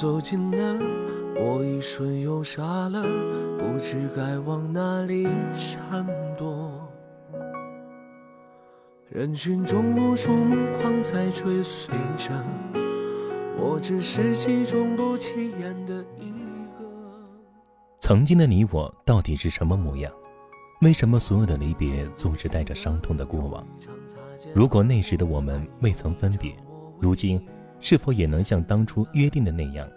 [0.00, 0.78] 走近了，
[1.34, 3.02] 我一瞬又傻了，
[3.58, 6.88] 不知该往哪里闪躲。
[9.08, 12.32] 人群中无数目光在追随着，
[13.58, 16.30] 我只是其中不起眼的一
[16.78, 16.88] 个。
[17.98, 20.12] 曾经的你我到底是什么模样？
[20.80, 23.66] 为什么所有的离别总是带着伤痛的过往？
[24.54, 26.54] 如果那时的我们未曾分别，
[27.00, 27.44] 如今。
[27.80, 29.88] 是否也能像当初约定的那样？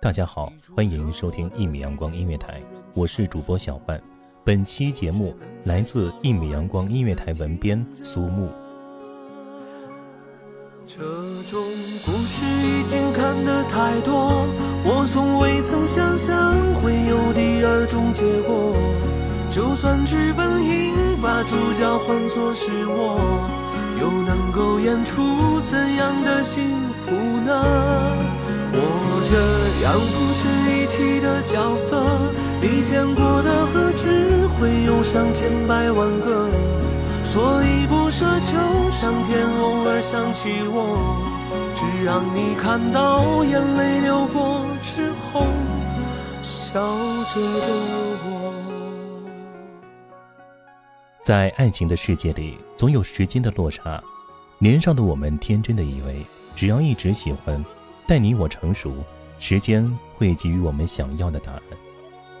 [0.00, 2.60] 大家好，欢迎收听一米阳光音乐台，
[2.94, 4.00] 我是主播小范。
[4.44, 8.48] 本期节目来自一米阳光音乐台文编苏木。
[10.84, 10.98] 这
[11.44, 11.62] 种
[12.04, 14.44] 故事已经看得太多，
[14.84, 18.74] 我从未曾想象会有第二种结果。
[19.48, 20.92] 就算剧本应
[21.22, 23.48] 把主角换作是我。
[24.02, 26.60] 又能够演出怎样的幸
[26.92, 27.12] 福
[27.46, 27.52] 呢？
[28.74, 28.76] 我
[29.30, 29.38] 这
[29.84, 30.42] 样不值
[30.74, 32.02] 一提的角色，
[32.60, 36.48] 你见过的何止会有上千百万个？
[37.22, 38.50] 所以不奢求
[38.90, 41.22] 上天偶尔想起我，
[41.72, 45.46] 只让你看到眼泪流过之后
[46.42, 46.72] 笑
[47.32, 47.68] 着的
[48.24, 48.71] 我。
[51.22, 54.02] 在爱情的世界里，总有时间的落差。
[54.58, 57.64] 年少的我们天真的以为，只要一直喜欢，
[58.08, 58.92] 待你我成熟，
[59.38, 61.62] 时间会给予我们想要的答案。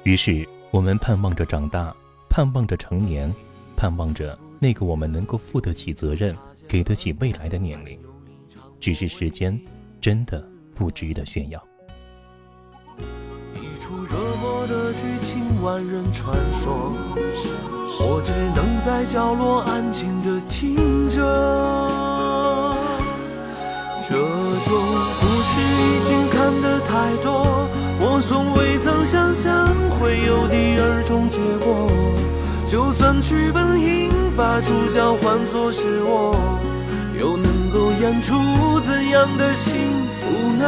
[0.02, 1.94] 于是，我们盼望着长大，
[2.28, 3.32] 盼望着成年，
[3.76, 7.96] 盼望着那个我们能够负得起责任、给得起未来的年龄。
[8.80, 9.56] 只是时间，
[10.00, 10.44] 真的
[10.74, 11.64] 不值得炫耀。
[13.54, 16.92] 一出热播的剧情，万人传说。
[18.04, 21.16] 我只能在角落安静地听着，
[24.02, 24.74] 这种
[25.20, 27.68] 故事已经看得太多，
[28.00, 29.68] 我从未曾想象
[29.98, 31.88] 会有第二种结果。
[32.66, 36.34] 就算剧本应把主角换作是我，
[37.20, 38.34] 又能够演出
[38.80, 39.78] 怎样的幸
[40.18, 40.66] 福呢？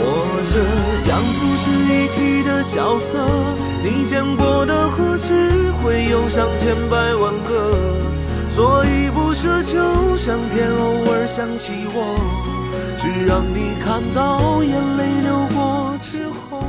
[0.00, 0.04] 我
[0.48, 0.56] 这
[1.10, 3.18] 样不值一提的角色，
[3.82, 7.96] 你见过的何止会有上千百万个？
[8.48, 12.18] 所以不奢求上天偶尔想起我，
[12.96, 16.64] 只让你看到眼泪流过之后。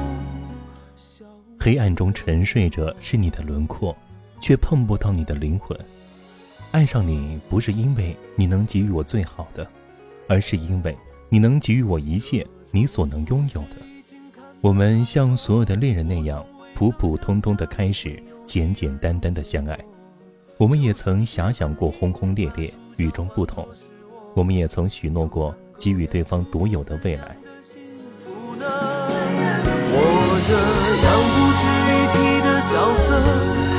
[1.59, 3.95] 黑暗中沉睡着是你的轮廓，
[4.39, 5.77] 却碰不到你的灵魂。
[6.71, 9.67] 爱上你不是因为你能给予我最好的，
[10.27, 10.95] 而是因为
[11.29, 12.45] 你能给予我一切。
[12.71, 13.77] 你所能拥有的，
[14.61, 16.45] 我们像所有的恋人那样
[16.75, 19.77] 普普通通的开始，简简单单的相爱。
[20.57, 23.63] 我们也曾遐想过轰轰烈烈，与众不同。
[24.33, 27.37] 我们也曾许诺过给予对方独有的未来。
[29.91, 30.01] 我
[30.41, 30.53] 这
[31.05, 31.63] 样不值
[31.93, 33.21] 一提的角色，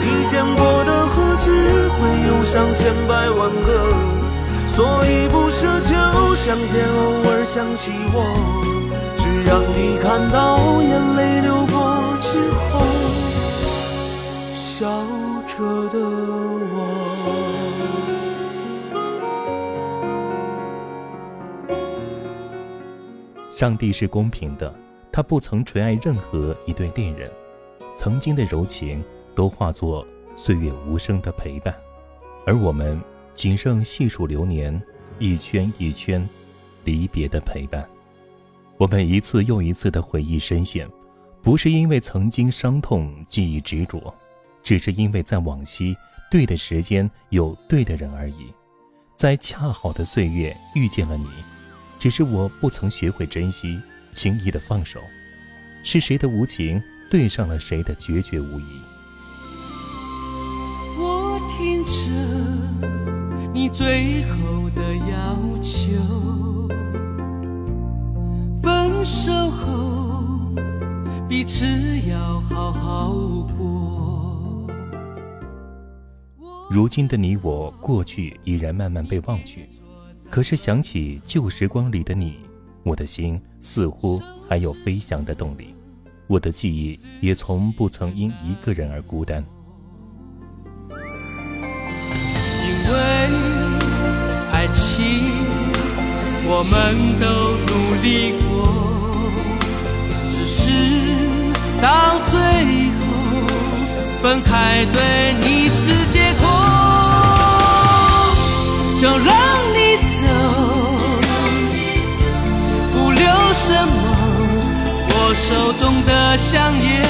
[0.05, 1.50] 你见过的何止
[1.97, 1.99] 会
[2.29, 3.69] 有上千百万个？
[4.69, 5.91] 所以不奢求
[6.37, 8.23] 上天偶尔想起我。
[9.19, 11.40] 只让你看到眼泪
[14.81, 14.87] 笑
[15.47, 16.75] 着的我。
[23.55, 24.75] 上帝是公平的，
[25.12, 27.31] 他不曾垂爱任何一对恋人，
[27.94, 29.05] 曾经的柔情
[29.35, 31.75] 都化作岁月无声的陪伴，
[32.47, 32.99] 而我们
[33.35, 34.82] 仅剩细数流年，
[35.19, 36.27] 一圈一圈，
[36.85, 37.87] 离别的陪伴。
[38.79, 40.88] 我们一次又一次的回忆深陷，
[41.43, 44.15] 不是因为曾经伤痛记忆执着，
[44.70, 45.96] 只是因为在往昔
[46.31, 48.46] 对的时间有对的人而已，
[49.17, 51.26] 在恰好的岁月遇见了你，
[51.99, 53.81] 只是我不曾学会珍惜，
[54.12, 55.00] 轻易的放手，
[55.82, 56.81] 是谁的无情
[57.11, 58.81] 对上了谁的决绝无疑。
[61.00, 66.69] 我听着你最后的要求。
[68.62, 70.55] 分手后，
[71.28, 71.67] 彼此
[72.08, 73.12] 要好好
[73.58, 74.00] 过。
[76.72, 79.69] 如今的你我，过去已然慢慢被忘却，
[80.31, 82.38] 可是想起旧时光里的你，
[82.84, 85.75] 我的心似乎还有飞翔的动力，
[86.28, 89.44] 我的记忆也从不曾因一个人而孤单。
[90.93, 92.94] 因为
[94.52, 95.02] 爱情，
[96.46, 98.70] 我们都努力过。
[100.28, 100.70] 只是
[101.82, 102.38] 到最
[102.94, 103.02] 后
[104.22, 106.19] 分开，对你是解
[115.50, 117.02] 手中的香烟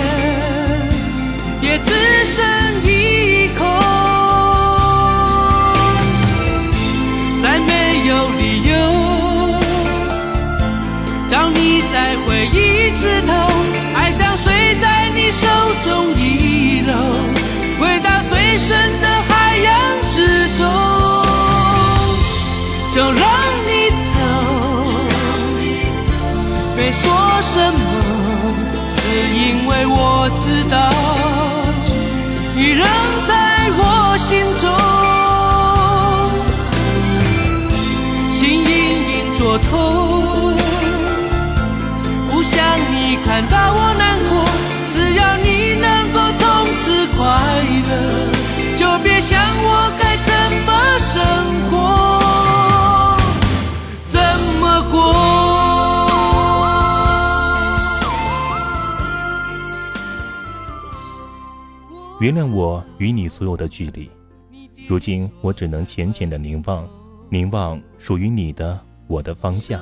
[1.61, 1.93] 也只
[2.25, 2.43] 剩
[2.83, 3.67] 一口，
[7.43, 8.73] 再没有理由
[11.29, 12.57] 找你再回忆。
[12.97, 13.33] 枝头，
[13.95, 15.47] 爱像水在你手
[15.85, 16.93] 中遗漏，
[17.79, 18.69] 回到最深
[19.03, 19.69] 的海洋
[20.11, 20.67] 之中，
[22.95, 23.23] 就让
[23.67, 24.09] 你走，
[26.75, 27.03] 别说
[27.43, 27.90] 什么，
[29.35, 30.90] 因为我知道，
[62.21, 64.11] 原谅我与你所有的距离，
[64.87, 66.87] 如今我只能浅浅的凝望，
[67.31, 69.81] 凝望属于你的我的方向。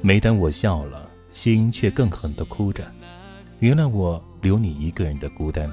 [0.00, 1.10] 每当我笑了。
[1.34, 2.86] 心却更狠的哭着，
[3.58, 5.68] 原谅我留你一个人的孤单。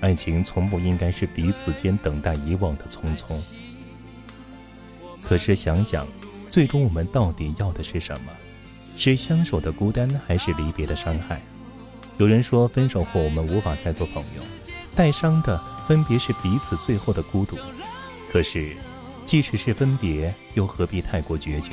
[0.00, 3.32] 爱情从不应该是彼此间等待遗忘的匆匆。
[5.22, 6.04] 可是想想，
[6.50, 8.32] 最终我们到底要的是什么？
[8.96, 11.40] 是相守的孤单，还是离别的伤害？
[12.18, 14.42] 有人说，分手后我们无法再做朋友，
[14.94, 17.56] 带伤的分别是彼此最后的孤独。
[18.30, 18.76] 可是，
[19.24, 21.72] 即使是分别，又何必太过决绝？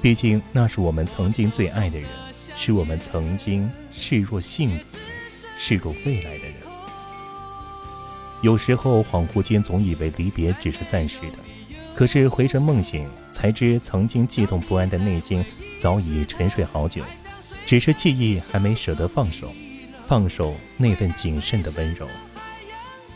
[0.00, 2.08] 毕竟那是我们曾经最爱的人。
[2.58, 4.96] 是我们曾经视若幸福、
[5.58, 6.54] 视若未来的人。
[8.40, 11.38] 有时候恍惚间，总以为离别只是暂时的，
[11.94, 15.44] 可是回神梦醒，才知曾经悸动不安的内心
[15.78, 17.02] 早已沉睡好久，
[17.66, 19.52] 只是记忆还没舍得放手，
[20.06, 22.06] 放手那份谨慎的温柔。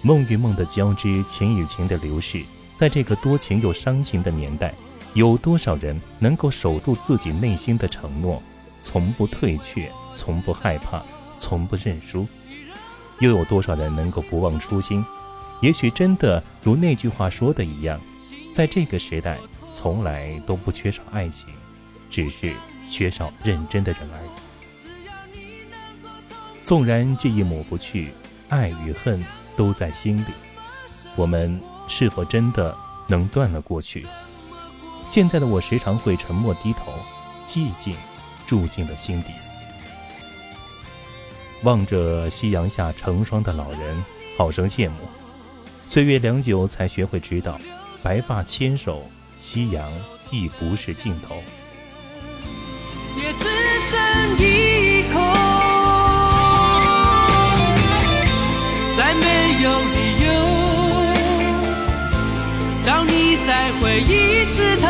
[0.03, 2.43] 梦与梦的交织，情与情的流逝，
[2.77, 4.75] 在这个多情又伤情的年代，
[5.15, 8.43] 有多少人能够守住自己内心的承诺？
[8.83, 11.03] 从不退却，从不害怕，
[11.39, 12.27] 从不认输。
[13.19, 15.05] 又有多少人能够不忘初心？
[15.61, 18.01] 也许真的如那句话说的一样，
[18.55, 19.39] 在这个时代，
[19.75, 21.47] 从来都不缺少爱情，
[22.09, 22.55] 只是
[22.89, 24.50] 缺少认真的人而已。
[26.71, 28.15] 纵然记忆抹不去，
[28.49, 29.21] 爱与恨
[29.57, 30.27] 都在心里，
[31.17, 32.73] 我们是否真的
[33.09, 34.07] 能断了过去？
[35.09, 36.93] 现在的我时常会沉默低头，
[37.45, 37.97] 寂静。
[38.47, 39.31] 住进了心底。
[41.65, 44.05] 望着夕阳下成双的老人，
[44.39, 44.97] 好生羡慕。
[45.89, 47.59] 岁月良久，才学会知道，
[48.01, 49.03] 白发牵手，
[49.37, 49.91] 夕阳
[50.31, 51.43] 亦不是尽头。
[53.17, 54.70] 也只剩一
[64.51, 64.89] 回一次头，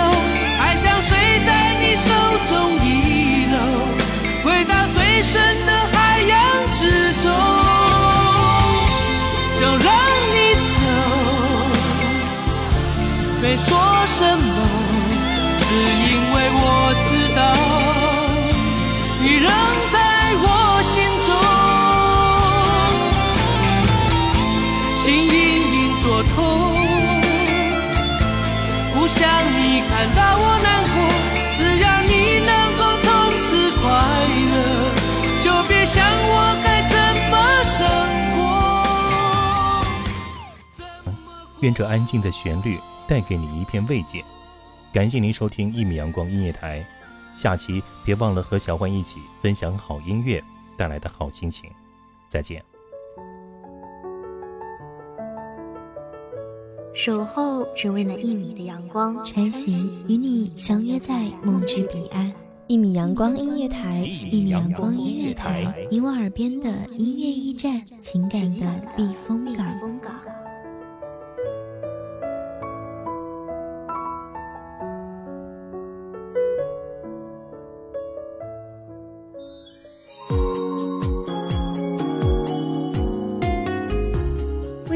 [0.59, 2.09] 爱像水在你手
[2.49, 2.88] 中遗。
[4.43, 6.40] 回到最深的海洋
[6.79, 7.31] 之中，
[9.61, 9.93] 就让
[10.33, 10.73] 你走，
[13.43, 13.69] 没说
[14.07, 14.49] 什么，
[15.59, 15.64] 只
[16.09, 16.64] 因为我
[17.02, 17.38] 知道
[19.21, 19.47] 你仍
[41.61, 44.25] 愿这安静的旋律带给你一片慰藉。
[44.93, 46.85] 感谢您收听一米阳光音乐台，
[47.37, 50.43] 下期别忘了和小欢一起分享好音乐
[50.76, 51.71] 带来的好心情。
[52.29, 52.62] 再见。
[56.93, 62.33] 守候只为那一米的阳光，穿行与你相约在梦之彼岸。
[62.67, 69.67] 一米阳光音乐台，一米阳光音乐台，你我耳边的音乐驿站，情感的避风港。